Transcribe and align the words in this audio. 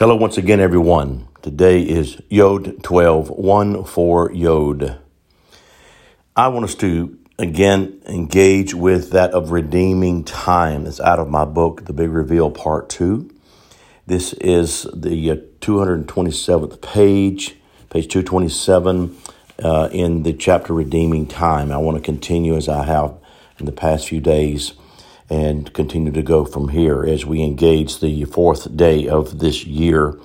Hello 0.00 0.16
once 0.16 0.38
again, 0.38 0.60
everyone. 0.60 1.28
Today 1.42 1.82
is 1.82 2.22
Yod 2.30 2.82
12, 2.82 3.28
1 3.28 3.84
4 3.84 4.32
Yod. 4.32 4.98
I 6.34 6.48
want 6.48 6.64
us 6.64 6.74
to 6.76 7.18
again 7.38 8.00
engage 8.06 8.72
with 8.72 9.10
that 9.10 9.32
of 9.32 9.50
redeeming 9.50 10.24
time. 10.24 10.86
It's 10.86 11.00
out 11.00 11.18
of 11.18 11.28
my 11.28 11.44
book, 11.44 11.84
The 11.84 11.92
Big 11.92 12.08
Reveal, 12.08 12.50
Part 12.50 12.88
2. 12.88 13.30
This 14.06 14.32
is 14.32 14.86
the 14.94 15.32
uh, 15.32 15.36
227th 15.60 16.80
page, 16.80 17.56
page 17.90 18.08
227 18.08 19.18
uh, 19.62 19.90
in 19.92 20.22
the 20.22 20.32
chapter 20.32 20.72
Redeeming 20.72 21.26
Time. 21.26 21.70
I 21.70 21.76
want 21.76 21.98
to 21.98 22.02
continue 22.02 22.56
as 22.56 22.70
I 22.70 22.84
have 22.84 23.18
in 23.58 23.66
the 23.66 23.72
past 23.72 24.08
few 24.08 24.22
days 24.22 24.72
and 25.30 25.72
continue 25.72 26.10
to 26.12 26.22
go 26.22 26.44
from 26.44 26.68
here 26.68 27.04
as 27.04 27.24
we 27.24 27.42
engage 27.42 28.00
the 28.00 28.24
fourth 28.24 28.76
day 28.76 29.08
of 29.08 29.38
this 29.38 29.64
year. 29.64 30.18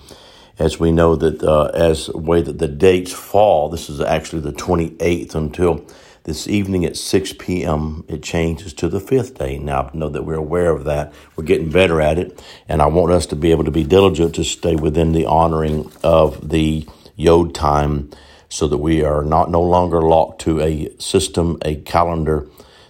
As 0.58 0.80
we 0.80 0.92
know 0.92 1.16
that 1.16 1.44
uh, 1.44 1.66
as 1.74 2.08
the 2.08 2.18
way 2.18 2.42
that 2.42 2.58
the 2.58 2.68
dates 2.68 3.14
fall, 3.14 3.70
this 3.70 3.90
is 3.90 4.02
actually 4.02 4.42
the 4.42 4.54
28th 4.54 5.36
until 5.36 5.86
this 6.24 6.48
evening 6.48 6.86
at 6.86 6.98
6 6.98 7.34
p.m. 7.34 8.04
It 8.08 8.24
changes 8.24 8.74
to 8.76 8.90
the 8.90 9.00
fifth 9.00 9.38
day. 9.38 9.60
Now, 9.60 9.92
I 9.94 9.98
know 9.98 10.10
that 10.10 10.24
we're 10.24 10.34
aware 10.34 10.72
of 10.72 10.86
that. 10.86 11.14
We're 11.36 11.44
getting 11.44 11.70
better 11.70 12.02
at 12.02 12.18
it, 12.18 12.42
and 12.68 12.82
I 12.82 12.88
want 12.88 13.12
us 13.12 13.28
to 13.28 13.36
be 13.36 13.52
able 13.52 13.66
to 13.66 13.72
be 13.72 13.84
diligent 13.84 14.34
to 14.36 14.44
stay 14.44 14.76
within 14.76 15.12
the 15.12 15.28
honoring 15.28 15.92
of 16.04 16.50
the 16.50 16.88
Yod 17.16 17.54
time 17.54 18.10
so 18.50 18.68
that 18.68 18.78
we 18.78 19.04
are 19.04 19.24
not 19.24 19.52
no 19.52 19.62
longer 19.62 20.02
locked 20.02 20.42
to 20.42 20.62
a 20.62 20.90
system, 20.98 21.60
a 21.64 21.76
calendar 21.76 22.48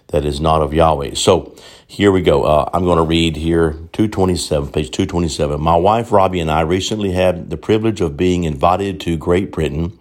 that 0.07 0.25
is 0.25 0.39
not 0.39 0.61
of 0.61 0.73
Yahweh. 0.73 1.15
So 1.15 1.55
here 1.87 2.11
we 2.11 2.21
go. 2.21 2.43
Uh, 2.43 2.69
I'm 2.73 2.83
going 2.83 2.97
to 2.97 3.03
read 3.03 3.35
here 3.35 3.71
227, 3.93 4.71
page 4.71 4.91
227. 4.91 5.59
My 5.61 5.75
wife 5.75 6.11
Robbie 6.11 6.39
and 6.39 6.51
I 6.51 6.61
recently 6.61 7.11
had 7.11 7.49
the 7.49 7.57
privilege 7.57 8.01
of 8.01 8.17
being 8.17 8.43
invited 8.43 8.99
to 9.01 9.17
Great 9.17 9.51
Britain 9.51 9.97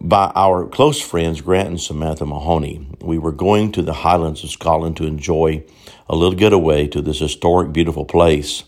by 0.00 0.30
our 0.34 0.66
close 0.66 1.00
friends 1.00 1.40
Grant 1.40 1.68
and 1.68 1.80
Samantha 1.80 2.24
Mahoney. 2.24 2.88
We 3.00 3.18
were 3.18 3.32
going 3.32 3.72
to 3.72 3.82
the 3.82 3.92
Highlands 3.92 4.44
of 4.44 4.50
Scotland 4.50 4.96
to 4.98 5.06
enjoy 5.06 5.64
a 6.08 6.16
little 6.16 6.38
getaway 6.38 6.86
to 6.88 7.02
this 7.02 7.18
historic, 7.18 7.72
beautiful 7.72 8.04
place. 8.04 8.64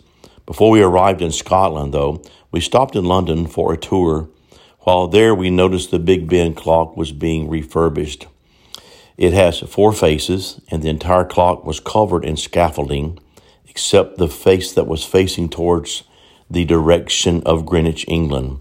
Before 0.46 0.70
we 0.70 0.82
arrived 0.82 1.22
in 1.22 1.30
Scotland, 1.30 1.94
though, 1.94 2.22
we 2.50 2.60
stopped 2.60 2.96
in 2.96 3.04
London 3.04 3.46
for 3.46 3.72
a 3.72 3.76
tour. 3.76 4.28
While 4.80 5.06
there, 5.06 5.34
we 5.34 5.50
noticed 5.50 5.90
the 5.90 5.98
Big 5.98 6.28
Ben 6.28 6.54
clock 6.54 6.96
was 6.96 7.12
being 7.12 7.48
refurbished. 7.48 8.26
It 9.20 9.34
has 9.34 9.60
four 9.60 9.92
faces, 9.92 10.62
and 10.70 10.82
the 10.82 10.88
entire 10.88 11.26
clock 11.26 11.66
was 11.66 11.78
covered 11.78 12.24
in 12.24 12.38
scaffolding, 12.38 13.18
except 13.68 14.16
the 14.16 14.28
face 14.28 14.72
that 14.72 14.86
was 14.86 15.04
facing 15.04 15.50
towards 15.50 16.04
the 16.50 16.64
direction 16.64 17.42
of 17.44 17.66
Greenwich, 17.66 18.06
England. 18.08 18.60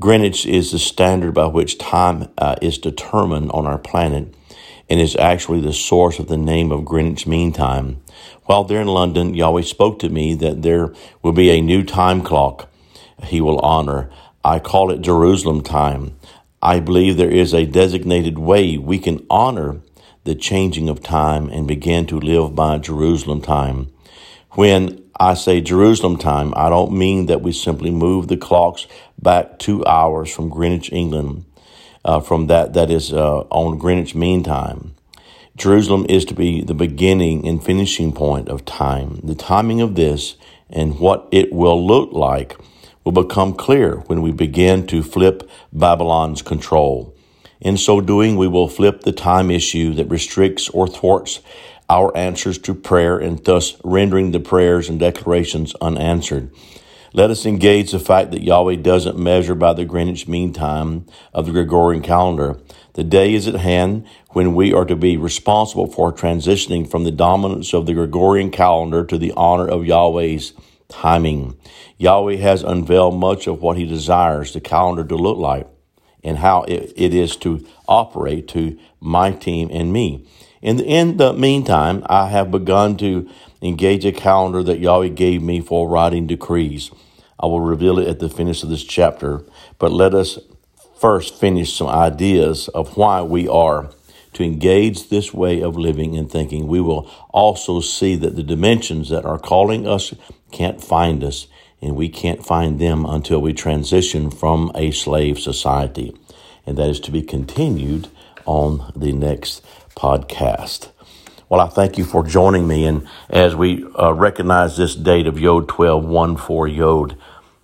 Greenwich 0.00 0.44
is 0.44 0.72
the 0.72 0.80
standard 0.80 1.34
by 1.34 1.46
which 1.46 1.78
time 1.78 2.28
uh, 2.36 2.56
is 2.60 2.78
determined 2.78 3.52
on 3.52 3.64
our 3.64 3.78
planet 3.78 4.34
and 4.90 5.00
is 5.00 5.14
actually 5.14 5.60
the 5.60 5.72
source 5.72 6.18
of 6.18 6.26
the 6.26 6.36
name 6.36 6.72
of 6.72 6.84
Greenwich 6.84 7.24
Mean 7.28 7.52
Time. 7.52 8.02
While 8.46 8.64
there 8.64 8.80
in 8.80 8.88
London, 8.88 9.34
Yahweh 9.34 9.62
spoke 9.62 10.00
to 10.00 10.08
me 10.08 10.34
that 10.34 10.62
there 10.62 10.92
will 11.22 11.32
be 11.32 11.50
a 11.50 11.62
new 11.62 11.84
time 11.84 12.22
clock 12.22 12.68
he 13.22 13.40
will 13.40 13.60
honor. 13.60 14.10
I 14.44 14.58
call 14.58 14.90
it 14.90 15.00
Jerusalem 15.00 15.62
time. 15.62 16.16
I 16.60 16.80
believe 16.80 17.16
there 17.16 17.30
is 17.30 17.54
a 17.54 17.66
designated 17.66 18.36
way 18.38 18.76
we 18.76 18.98
can 18.98 19.24
honor 19.30 19.80
the 20.24 20.34
changing 20.34 20.88
of 20.88 21.02
time 21.02 21.48
and 21.48 21.66
begin 21.66 22.06
to 22.06 22.20
live 22.20 22.54
by 22.54 22.78
Jerusalem 22.78 23.40
time. 23.40 23.92
When 24.52 25.02
I 25.18 25.34
say 25.34 25.60
Jerusalem 25.60 26.16
time, 26.16 26.52
I 26.56 26.68
don't 26.68 26.92
mean 26.92 27.26
that 27.26 27.42
we 27.42 27.52
simply 27.52 27.90
move 27.90 28.28
the 28.28 28.36
clocks 28.36 28.86
back 29.20 29.58
two 29.58 29.84
hours 29.86 30.32
from 30.32 30.48
Greenwich, 30.48 30.92
England, 30.92 31.44
uh, 32.04 32.20
from 32.20 32.46
that 32.48 32.74
that 32.74 32.90
is 32.90 33.12
uh, 33.12 33.40
on 33.50 33.78
Greenwich 33.78 34.14
Mean 34.14 34.42
Time. 34.42 34.94
Jerusalem 35.56 36.06
is 36.08 36.24
to 36.26 36.34
be 36.34 36.62
the 36.62 36.74
beginning 36.74 37.46
and 37.46 37.62
finishing 37.62 38.12
point 38.12 38.48
of 38.48 38.64
time. 38.64 39.20
The 39.22 39.34
timing 39.34 39.80
of 39.80 39.94
this 39.96 40.36
and 40.70 40.98
what 40.98 41.28
it 41.30 41.52
will 41.52 41.86
look 41.86 42.12
like 42.12 42.56
will 43.04 43.12
become 43.12 43.54
clear 43.54 43.96
when 44.06 44.22
we 44.22 44.32
begin 44.32 44.86
to 44.86 45.02
flip 45.02 45.48
Babylon's 45.72 46.40
control. 46.40 47.14
In 47.62 47.76
so 47.76 48.00
doing, 48.00 48.36
we 48.36 48.48
will 48.48 48.66
flip 48.66 49.02
the 49.02 49.12
time 49.12 49.48
issue 49.48 49.94
that 49.94 50.10
restricts 50.10 50.68
or 50.70 50.88
thwarts 50.88 51.38
our 51.88 52.14
answers 52.16 52.58
to 52.58 52.74
prayer 52.74 53.16
and 53.16 53.42
thus 53.44 53.76
rendering 53.84 54.32
the 54.32 54.40
prayers 54.40 54.88
and 54.88 54.98
declarations 54.98 55.72
unanswered. 55.80 56.52
Let 57.12 57.30
us 57.30 57.46
engage 57.46 57.92
the 57.92 58.00
fact 58.00 58.32
that 58.32 58.42
Yahweh 58.42 58.76
doesn't 58.76 59.16
measure 59.16 59.54
by 59.54 59.74
the 59.74 59.84
Greenwich 59.84 60.26
Mean 60.26 60.52
Time 60.52 61.06
of 61.32 61.46
the 61.46 61.52
Gregorian 61.52 62.02
calendar. 62.02 62.58
The 62.94 63.04
day 63.04 63.32
is 63.32 63.46
at 63.46 63.54
hand 63.54 64.08
when 64.30 64.56
we 64.56 64.74
are 64.74 64.86
to 64.86 64.96
be 64.96 65.16
responsible 65.16 65.86
for 65.86 66.12
transitioning 66.12 66.90
from 66.90 67.04
the 67.04 67.12
dominance 67.12 67.72
of 67.72 67.86
the 67.86 67.94
Gregorian 67.94 68.50
calendar 68.50 69.04
to 69.04 69.16
the 69.16 69.32
honor 69.36 69.68
of 69.68 69.86
Yahweh's 69.86 70.52
timing. 70.88 71.56
Yahweh 71.96 72.38
has 72.38 72.64
unveiled 72.64 73.14
much 73.14 73.46
of 73.46 73.62
what 73.62 73.76
he 73.76 73.86
desires 73.86 74.52
the 74.52 74.60
calendar 74.60 75.04
to 75.04 75.14
look 75.14 75.38
like 75.38 75.68
and 76.22 76.38
how 76.38 76.62
it, 76.62 76.92
it 76.96 77.14
is 77.14 77.36
to 77.36 77.66
operate 77.88 78.48
to 78.48 78.78
my 79.00 79.32
team 79.32 79.68
and 79.72 79.92
me. 79.92 80.26
In 80.60 80.76
the, 80.76 80.84
in 80.84 81.16
the 81.16 81.32
meantime, 81.32 82.04
I 82.06 82.28
have 82.28 82.50
begun 82.50 82.96
to 82.98 83.28
engage 83.60 84.04
a 84.04 84.12
calendar 84.12 84.62
that 84.62 84.78
Yahweh 84.78 85.08
gave 85.08 85.42
me 85.42 85.60
for 85.60 85.88
writing 85.88 86.26
decrees. 86.26 86.90
I 87.38 87.46
will 87.46 87.60
reveal 87.60 87.98
it 87.98 88.08
at 88.08 88.20
the 88.20 88.28
finish 88.28 88.62
of 88.62 88.68
this 88.68 88.84
chapter, 88.84 89.42
but 89.78 89.90
let 89.90 90.14
us 90.14 90.38
first 91.00 91.34
finish 91.34 91.74
some 91.74 91.88
ideas 91.88 92.68
of 92.68 92.96
why 92.96 93.22
we 93.22 93.48
are 93.48 93.90
to 94.34 94.44
engage 94.44 95.08
this 95.08 95.34
way 95.34 95.60
of 95.60 95.76
living 95.76 96.16
and 96.16 96.30
thinking. 96.30 96.68
We 96.68 96.80
will 96.80 97.10
also 97.30 97.80
see 97.80 98.14
that 98.16 98.36
the 98.36 98.42
dimensions 98.42 99.10
that 99.10 99.24
are 99.24 99.38
calling 99.38 99.86
us 99.86 100.14
can't 100.52 100.82
find 100.82 101.24
us 101.24 101.48
and 101.82 101.96
we 101.96 102.08
can't 102.08 102.46
find 102.46 102.78
them 102.78 103.04
until 103.04 103.42
we 103.42 103.52
transition 103.52 104.30
from 104.30 104.70
a 104.74 104.92
slave 104.92 105.38
society. 105.38 106.16
And 106.64 106.78
that 106.78 106.88
is 106.88 107.00
to 107.00 107.10
be 107.10 107.22
continued 107.22 108.08
on 108.46 108.92
the 108.94 109.12
next 109.12 109.64
podcast. 109.96 110.90
Well, 111.48 111.60
I 111.60 111.68
thank 111.68 111.98
you 111.98 112.04
for 112.04 112.24
joining 112.24 112.66
me. 112.66 112.86
And 112.86 113.06
as 113.28 113.54
we 113.54 113.84
uh, 113.98 114.12
recognize 114.12 114.76
this 114.76 114.94
date 114.94 115.26
of 115.26 115.38
Yod 115.38 115.68
12, 115.68 116.04
1 116.04 116.36
4 116.36 116.68
Yod, 116.68 117.16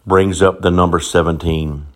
brings 0.07 0.43
up 0.43 0.61
the 0.61 0.71
number 0.71 1.01
17. 1.01 1.87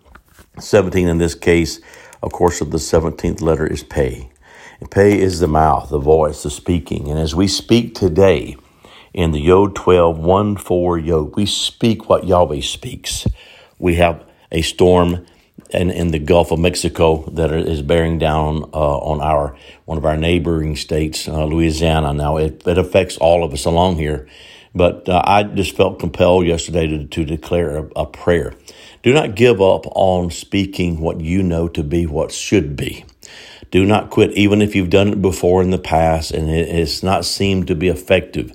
17 0.59 1.07
in 1.07 1.17
this 1.17 1.35
case, 1.35 1.81
of 2.21 2.31
course, 2.31 2.61
of 2.61 2.71
the 2.71 2.77
17th 2.77 3.41
letter 3.41 3.67
is 3.67 3.83
Pei. 3.83 4.31
And 4.79 4.89
Pei 4.89 5.19
is 5.19 5.39
the 5.39 5.47
mouth, 5.47 5.89
the 5.89 5.99
voice, 5.99 6.43
the 6.43 6.49
speaking. 6.49 7.09
And 7.09 7.19
as 7.19 7.35
we 7.35 7.47
speak 7.47 7.95
today, 7.95 8.55
in 9.13 9.31
the 9.31 9.39
Yod 9.39 9.75
12, 9.75 10.17
1 10.17 10.57
4 10.57 10.97
Yod. 10.97 11.35
We 11.35 11.45
speak 11.45 12.09
what 12.09 12.25
Yahweh 12.25 12.61
speaks. 12.61 13.27
We 13.77 13.95
have 13.95 14.23
a 14.51 14.61
storm 14.61 15.25
in, 15.69 15.89
in 15.91 16.09
the 16.09 16.19
Gulf 16.19 16.51
of 16.51 16.59
Mexico 16.59 17.29
that 17.31 17.51
is 17.51 17.81
bearing 17.81 18.17
down 18.17 18.63
uh, 18.73 18.97
on 18.97 19.21
our 19.21 19.55
one 19.85 19.97
of 19.97 20.05
our 20.05 20.17
neighboring 20.17 20.75
states, 20.75 21.27
uh, 21.27 21.45
Louisiana. 21.45 22.13
Now 22.13 22.37
it, 22.37 22.65
it 22.65 22.77
affects 22.77 23.17
all 23.17 23.43
of 23.43 23.53
us 23.53 23.65
along 23.65 23.97
here, 23.97 24.27
but 24.73 25.07
uh, 25.09 25.21
I 25.25 25.43
just 25.43 25.75
felt 25.75 25.99
compelled 25.99 26.45
yesterday 26.45 26.87
to, 26.87 27.05
to 27.05 27.25
declare 27.25 27.77
a, 27.77 27.89
a 27.95 28.05
prayer. 28.05 28.53
Do 29.03 29.13
not 29.13 29.35
give 29.35 29.61
up 29.61 29.85
on 29.95 30.31
speaking 30.31 31.01
what 31.01 31.19
you 31.19 31.43
know 31.43 31.67
to 31.69 31.83
be 31.83 32.05
what 32.05 32.31
should 32.31 32.75
be. 32.75 33.05
Do 33.73 33.85
not 33.85 34.11
quit, 34.11 34.31
even 34.33 34.61
if 34.61 34.75
you've 34.75 34.91
done 34.91 35.07
it 35.07 35.21
before 35.21 35.63
in 35.63 35.71
the 35.71 35.79
past 35.79 36.29
and 36.29 36.47
it 36.47 36.69
has 36.69 37.01
not 37.01 37.25
seemed 37.25 37.65
to 37.67 37.75
be 37.75 37.87
effective. 37.87 38.53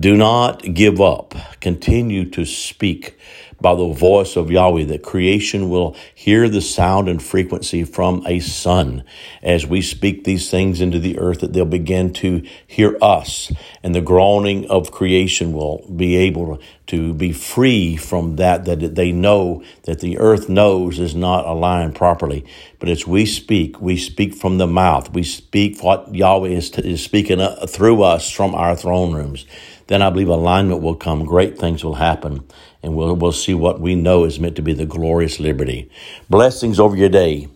Do 0.00 0.16
not 0.16 0.62
give 0.72 0.98
up. 0.98 1.34
Continue 1.60 2.30
to 2.30 2.46
speak 2.46 3.18
by 3.60 3.74
the 3.74 3.92
voice 3.92 4.36
of 4.36 4.50
Yahweh, 4.50 4.84
that 4.84 5.02
creation 5.02 5.68
will 5.68 5.94
hear 6.14 6.48
the 6.48 6.62
sound 6.62 7.08
and 7.10 7.22
frequency 7.22 7.84
from 7.84 8.24
a 8.26 8.40
son. 8.40 9.04
As 9.42 9.66
we 9.66 9.82
speak 9.82 10.24
these 10.24 10.50
things 10.50 10.80
into 10.80 10.98
the 10.98 11.18
earth, 11.18 11.40
that 11.40 11.52
they'll 11.52 11.66
begin 11.66 12.14
to 12.14 12.42
hear 12.66 12.96
us, 13.02 13.52
and 13.82 13.94
the 13.94 14.00
groaning 14.00 14.66
of 14.70 14.90
creation 14.90 15.52
will 15.52 15.84
be 15.94 16.16
able 16.16 16.58
to 16.86 17.12
be 17.12 17.32
free 17.32 17.96
from 17.96 18.36
that, 18.36 18.64
that 18.64 18.94
they 18.94 19.12
know 19.12 19.62
that 19.82 20.00
the 20.00 20.18
earth 20.18 20.48
knows 20.48 20.98
is 20.98 21.14
not 21.14 21.44
aligned 21.44 21.94
properly. 21.94 22.46
But 22.78 22.88
as 22.88 23.06
we 23.06 23.26
speak, 23.26 23.78
we 23.82 23.98
speak 23.98 24.34
from 24.34 24.56
the 24.56 24.66
mouth. 24.66 25.12
We 25.12 25.22
speak 25.22 25.82
what 25.82 26.14
Yahweh 26.14 26.48
is, 26.48 26.70
is 26.78 27.04
speaking 27.04 27.40
uh, 27.40 27.66
through 27.66 28.02
us 28.02 28.30
from 28.30 28.54
our 28.54 28.74
throne 28.74 29.12
rooms 29.12 29.44
then 29.90 30.02
I 30.02 30.10
believe 30.10 30.28
alignment 30.28 30.82
will 30.82 30.94
come. 30.94 31.24
Great 31.24 31.58
things 31.58 31.84
will 31.84 31.96
happen, 31.96 32.46
and 32.80 32.94
we'll, 32.94 33.16
we'll 33.16 33.32
see 33.32 33.54
what 33.54 33.80
we 33.80 33.96
know 33.96 34.24
is 34.24 34.38
meant 34.38 34.54
to 34.56 34.62
be 34.62 34.72
the 34.72 34.86
glorious 34.86 35.40
liberty. 35.40 35.90
Blessings 36.30 36.78
over 36.78 36.96
your 36.96 37.08
day. 37.08 37.48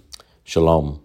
Shalom. 0.43 1.04